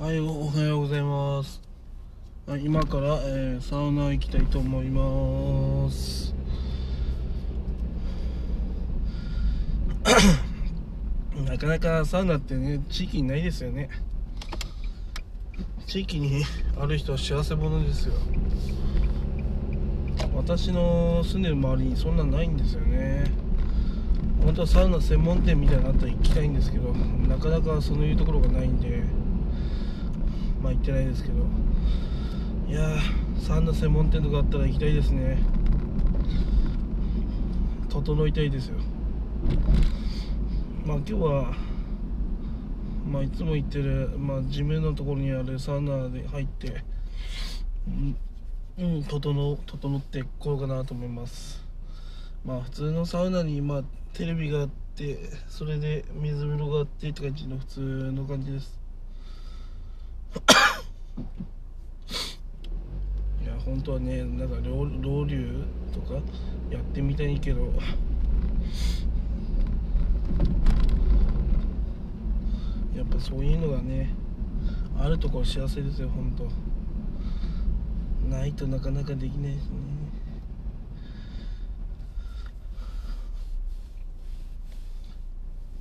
[0.00, 1.60] はい、おはようございます。
[2.46, 6.34] はい、今から、えーサウナ行きたいと思います。
[11.44, 13.90] なかなかサウナってね、地域にないですよね。
[15.86, 16.44] 地域に
[16.80, 18.14] ある人は幸せ者ですよ。
[20.34, 23.30] 私の住んでる周りにそんなんないんですよね。
[24.42, 26.90] 本当はサウナ専門店みたいなのあったら行きたいんですけど、
[27.28, 29.04] なかなかそういうところがないんで。
[30.62, 31.34] まあ行ってないですけど。
[32.68, 35.38] いやーサウナ専門店とかあったら行きたいですね。
[37.88, 38.76] 整いたいですよ。
[40.86, 41.54] まあ今日は
[43.10, 46.84] まあいつも行ってる、まあ、ジムのところにあるサウナで入って
[47.88, 48.16] うん、
[48.78, 51.64] うん、整整っていこうかなと思います。
[52.44, 53.82] まあ普通のサウナにまあ
[54.12, 55.18] テレビがあって
[55.48, 57.80] それで水風呂があってって感じの普通
[58.12, 58.80] の感じです
[63.42, 66.14] いや本当はねなんかロウロウリュとか
[66.70, 67.72] やってみたいけど。
[72.96, 74.12] やっぱそういうのがね
[74.98, 76.50] あるところ幸せですよ本当。
[78.28, 79.76] ないとなかなかできないですね。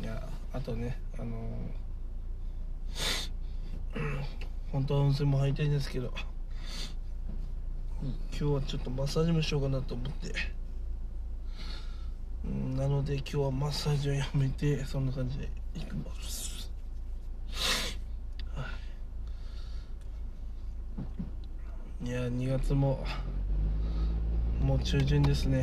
[0.00, 1.36] いやあとねあの
[4.72, 6.33] 本当は温泉も入りたいんですけど。
[8.04, 10.34] 今日はちょっとマッサージもしようかなと思って。
[12.44, 16.70] うんなので今日はマッサージをやめてそんな感じでいきます。
[22.04, 22.10] い。
[22.10, 23.02] や2月も
[24.60, 25.62] もう中旬ですね。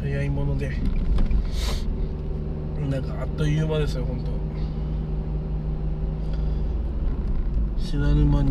[0.00, 0.70] 早いもので。
[2.88, 4.47] なんかあっという間ですよ本当。
[7.88, 8.50] 知らぬ間に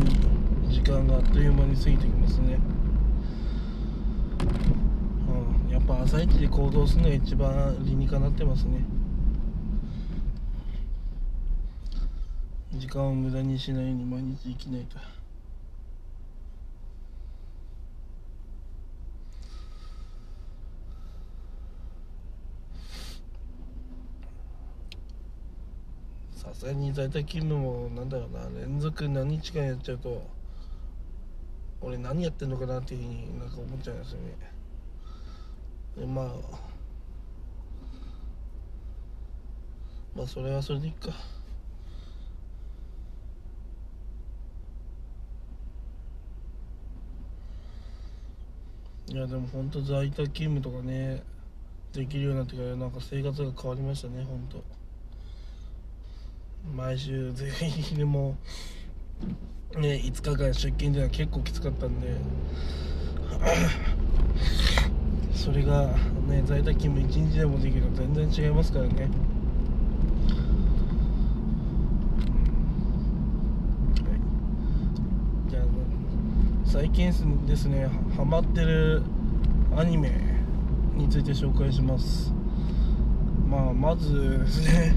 [0.67, 2.57] 時間があっという間に過ぎてきますね。
[5.67, 8.83] うんやっぱ朝一で行動するのが一番理にかなってますね。
[12.73, 14.97] 時間を無駄にしないように毎日生きないと。
[26.67, 30.27] さすがに在宅勤務もなんだろうな連続何日間やっちゃうと
[31.79, 34.35] 俺何やってんのかなっていうふうになんか思っちゃいますよね。
[35.97, 36.25] でまあ
[40.13, 41.09] まあそれはそれでいいか。
[49.09, 51.23] いやでも本当在宅勤務とかね
[51.93, 54.76] できるようになってからなんか生活が変わりましたね本当。
[56.75, 57.49] 毎週全
[57.91, 58.37] 員でも
[59.77, 62.15] ね5日間出勤っていうのは結構きつかったんで
[65.33, 65.87] それが
[66.27, 69.09] ね在宅勤務1日でもできると全然違いますからね。
[75.49, 75.63] じゃあ
[76.65, 77.11] 最近
[77.45, 79.03] ですねハマってる
[79.75, 80.11] アニメ
[80.95, 82.33] について紹介します。
[83.47, 84.95] まあまずですね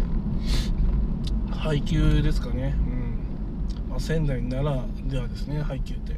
[1.60, 3.90] 配給ですかね、うん。
[3.90, 6.14] まあ、仙台奈良ではですね配給って。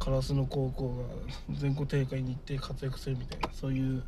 [0.00, 4.02] 烏野高校が全国大会に行って活躍するみたいなそういう、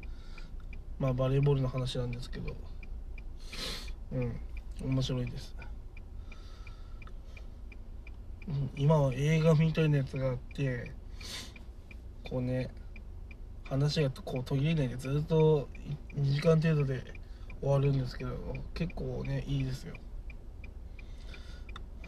[0.99, 2.55] まあ、バレーボールの話なんですけど。
[4.13, 4.41] うん。
[4.83, 5.55] 面白いです、
[8.49, 10.91] うん、今は映画みたいなやつがあって
[12.29, 12.71] こうね
[13.65, 15.69] 話がこう途切れないでずっと
[16.17, 17.20] 2時間程度で
[17.61, 18.31] 終わるんですけど
[18.75, 19.95] 結構ねいいですよ。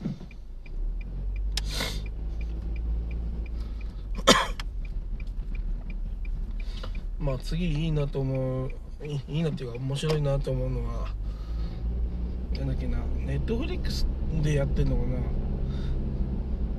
[7.18, 8.70] まあ次いいなと思う
[9.04, 11.08] いいなっていうか面白いなと思うのは
[12.56, 14.06] なんだっけなネットフリックス
[14.43, 15.19] でやってんのかな。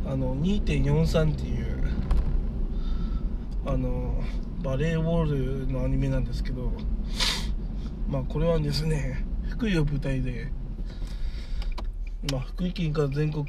[0.05, 1.81] あの2.43っていう
[3.65, 4.21] あの
[4.61, 6.73] バレーボールのアニメなんですけど
[8.13, 10.51] まあこれはですね福井を舞台で、
[12.31, 13.44] まあ、福井県から全国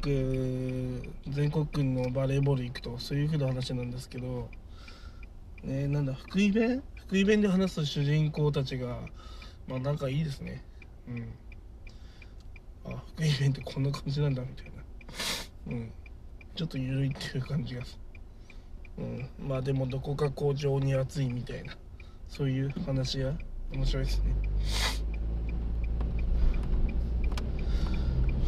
[1.27, 4.49] 全国区のバレーボール行くとそういうふうな話なんですけど、
[5.63, 6.81] ね、なんだ福井弁？
[6.95, 9.01] 福井弁で話す主人公たちが
[9.67, 10.63] まあなんかいいですね。
[11.07, 12.91] うん。
[12.91, 15.75] あ福井弁ってこんな感じなんだみたいな。
[15.77, 15.91] うん。
[16.55, 17.99] ちょっと緩いっていう感じがす
[18.97, 19.29] うん。
[19.37, 21.73] まあでもどこかこう情に熱いみたいな
[22.27, 23.33] そういう話が
[23.71, 24.35] 面白いですね。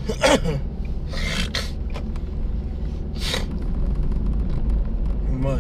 [5.42, 5.60] まあ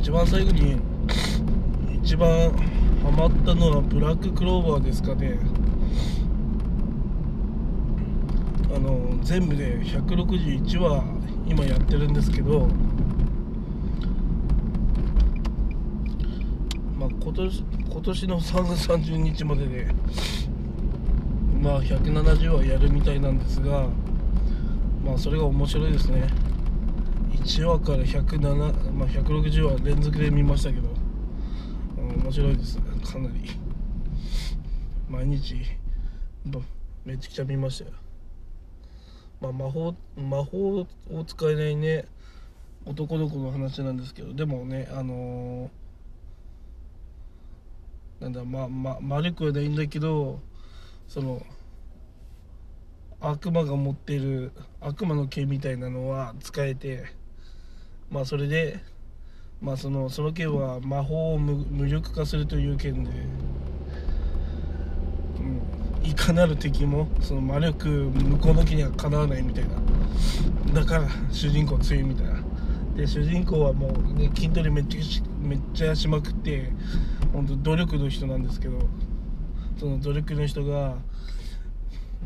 [0.00, 0.76] 一番最後に
[2.02, 2.50] 一番
[3.02, 5.38] ハマったのはブラッククローバーですかね。
[8.74, 11.02] あの全部で161話
[11.46, 12.68] 今やってるんですけど
[16.98, 19.86] まあ今年今年の3月30日までで
[21.62, 23.86] まあ170話やるみたいなんですが
[25.04, 26.28] まあそれが面白いですね。
[27.30, 30.88] 1話から107、まあ、160話連続で見ましたけど、
[31.96, 32.78] 面白いです。
[32.78, 33.34] かなり。
[35.08, 35.54] 毎日
[37.04, 37.92] めちゃくちゃ見ましたよ。
[39.40, 42.04] まあ、魔法魔法を使えないね
[42.84, 45.70] 男の子の話なんですけどでもねあの、
[48.20, 50.40] なんだまま丸くはないんだけど
[51.06, 51.42] その
[53.20, 57.04] 悪魔が持ってる悪魔の毛みたいなのは使えて
[58.10, 58.80] まあそれで
[59.60, 63.10] まあそのその剣は魔法を無力化するという剣で、
[65.40, 69.70] うん、いかなる敵もその魔力向こうの木にはかなわないみたいな。
[70.74, 72.42] だから主人公強いみたいな。
[72.96, 75.00] で主人公はもう、ね、筋トレめっちゃ
[75.40, 76.72] めっちゃしまくって
[77.32, 78.78] 本当努力の人なんですけど
[79.78, 80.96] その努力の人が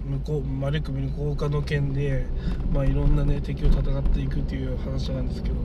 [0.06, 2.26] 向こう魔力向こう化の剣で、
[2.72, 5.58] まあ、いろんな、ね、敵を戦っていくっていう話なんですけど、う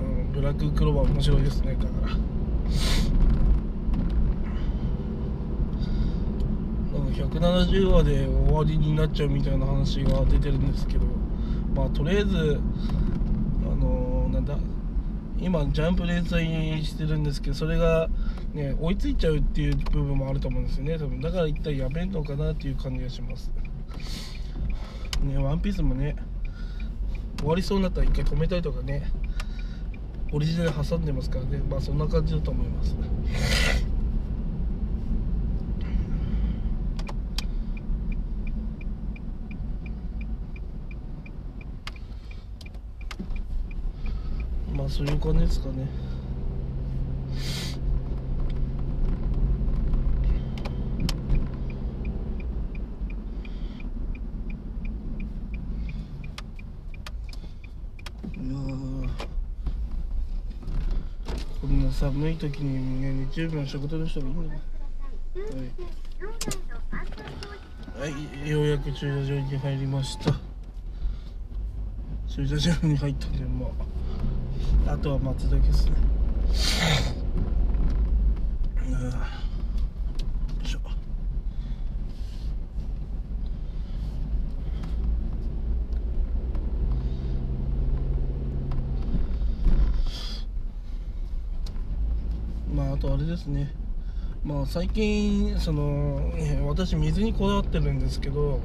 [0.00, 2.34] ん、ブラッククローバー面白いですねだから。
[7.14, 11.06] 170話で終わりになっちゃうみたいな話が出てるんですけど
[11.74, 12.60] まあとりあえず
[13.64, 14.56] あのー、なんだ
[15.38, 18.08] 今ジャンプ連載してるんですけどそれが
[18.52, 20.98] ね追いついちゃうっていう部分もあると思うんですよね。
[20.98, 23.50] 多分だから一体やめんのかなっていう感じがします。
[25.22, 26.16] ねワンピースもね
[27.38, 29.10] 終わりそうになったら一回止めたいとかね
[30.32, 31.58] オリジナル挟んでますからね。
[31.68, 32.94] まあそんな感じだと思います。
[44.84, 45.88] まあそういう感じですかね。
[61.62, 64.54] こんな寒い時にね日曜日の仕事の人がいいんだ
[67.98, 70.34] はい、はい、ようやく駐車場に入りました。
[72.28, 74.03] 駐車場に入ったんでまあ。
[74.86, 75.92] あとは待つだけですね。
[92.74, 93.72] まああとあれですね。
[94.44, 96.32] まあ最近その
[96.66, 98.60] 私水にこだわってるんですけど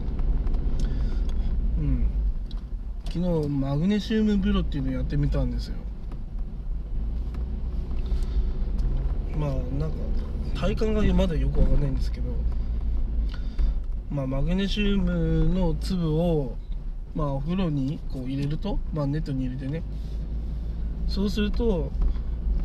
[3.12, 5.76] 昨日マグネシウム風呂っていうのやってみたんですよ。
[9.36, 9.98] まあなんか
[10.54, 12.28] 体感がまだよくわかんないんですけど
[14.12, 16.56] まあマグネシウムの粒を
[17.16, 19.82] まあお風呂にこう入れるとまあネットに入れてね。
[21.08, 21.92] そうすると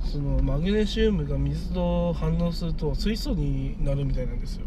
[0.05, 4.67] そのマグネシウムが水と反応すると水素になるみたいなんですよ。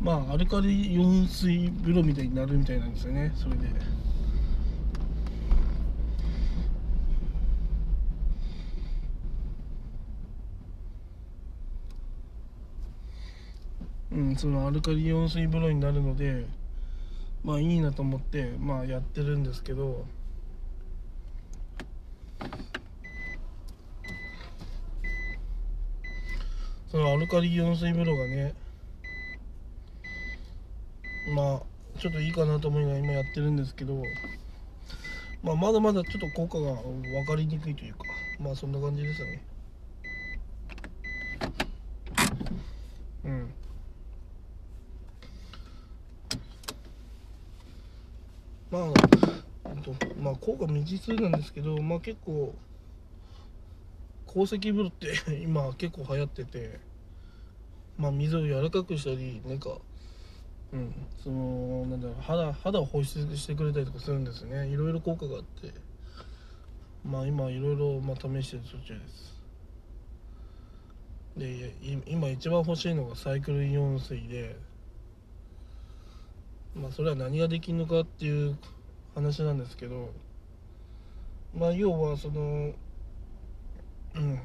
[0.00, 3.32] まあアルカリイオン水風呂みたいになるみたいなんですよね。
[3.34, 3.68] それで。
[14.14, 16.46] うん、そのアルカリイオン水風呂になるので
[17.42, 20.06] まあいいなと思ってまあやってるんですけど
[26.92, 28.54] そのアルカリイオン水風呂がね
[31.34, 34.00] まあちょっといいかなと思いながら今やってるんですけど
[35.42, 38.04] まあまだまだちょっと効果が分かりにくいというか
[38.38, 39.42] まあそんな感じですよね
[43.24, 43.54] うん
[48.74, 48.92] まあ、
[50.20, 52.56] まあ、効果未知数なんですけど、まあ結構、
[54.26, 55.14] 鉱石風呂って
[55.44, 56.80] 今結構流行ってて、
[57.96, 59.78] まあ水を柔らかくしたり、なんか、
[60.72, 64.66] うん、その、なんだろう、肌、肌を保湿してくれたりとかするんですね。
[64.66, 65.72] いろいろ効果があって、
[67.04, 69.40] まあ今いろいろ、まあ、試してる途中です。
[71.36, 71.76] で、
[72.06, 74.56] 今一番欲しいのがサイクルイオン水で、
[76.74, 78.56] まあそれは何ができるのかっていう
[79.14, 80.12] 話なんですけど
[81.54, 82.72] まあ要はその
[84.14, 84.40] うん。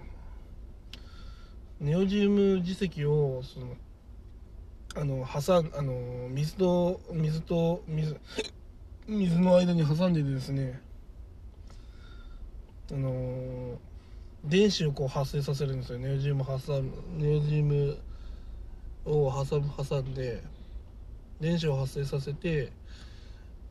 [1.79, 3.77] ネオジウム磁石をその
[4.95, 8.17] あの挟んあの水と水と水
[9.07, 10.81] 水の間に挟んでですね
[12.91, 13.79] あの
[14.43, 15.99] 電子をこう発生させるんですよ。
[15.99, 17.97] ネオジウム挟むネオジウム
[19.05, 20.43] を挟む挟んで
[21.39, 22.71] 電子を発生させて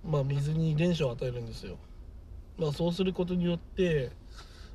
[0.05, 1.77] まあ水に電子を与えるんですよ。
[2.59, 4.11] まあそうすることによって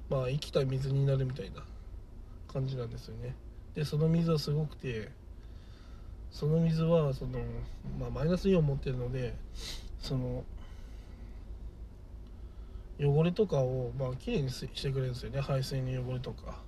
[0.09, 1.63] まあ生きた水になるみたいな
[2.51, 3.35] 感じなんですよね。
[3.73, 5.09] でその水はすごくて
[6.31, 7.39] その水はその、
[7.99, 9.35] まあ、マイナスイオン持ってるので
[9.99, 10.43] その
[12.99, 15.41] 汚れとかをまあきれいにしてくれるんですよね。
[15.41, 16.59] 排水の汚れとか。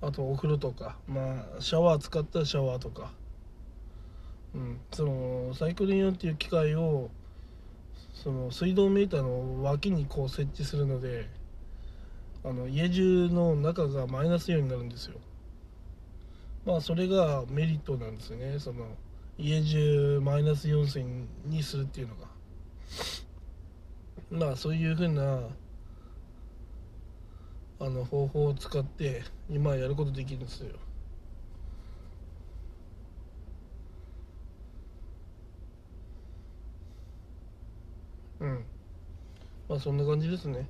[0.00, 0.96] あとお風呂とか。
[1.08, 3.12] まあシャワー使ったらシャワーとか。
[4.54, 4.80] うん。
[4.92, 7.10] そのサイクルイオンっていう機械を
[8.14, 11.28] その水道メーターの脇にこう設置するので
[12.44, 15.18] あの家中の中がマイナスイオンになるんですよ。
[16.64, 18.58] まあそれがメリットなんですよね。
[18.58, 18.86] その
[19.38, 21.04] 家中マイナスイオン水
[21.46, 22.28] にするっていうのが。
[24.30, 25.48] まあそういうふうな
[27.80, 30.76] あの方法を使って今やることできるんですよ。
[38.40, 38.64] うん。
[39.68, 40.68] まあそんな感じですね。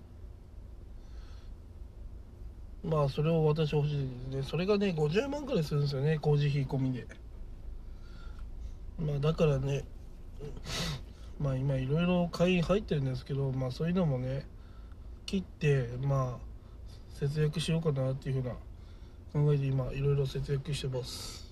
[2.84, 4.42] まあそれを私欲しいですね。
[4.42, 6.18] それがね50万くらいするんですよね。
[6.18, 7.06] 工事費込みで。
[8.98, 9.84] まあだからね
[11.38, 14.46] まあ今いろいろ会員入ってるんですけどまあそういうのもね
[15.26, 16.48] 切ってまあ
[17.14, 18.54] 節約しようかなっていうふうな
[19.32, 21.46] 考えて今いろいろ節約してます。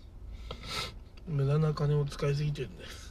[1.29, 3.06] 無駄な金を使いすぎてるんです。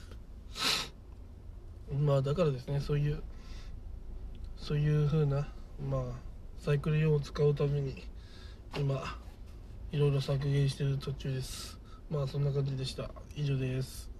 [1.91, 3.21] まあだからですねそういう
[4.57, 5.47] そういう風な
[5.89, 6.01] まあ
[6.57, 8.03] サイクル用を使うために
[8.77, 9.17] 今
[9.91, 11.79] いろいろ削減してる途中です。
[12.09, 13.09] まあそんな感じでした。
[13.35, 14.14] 以上です。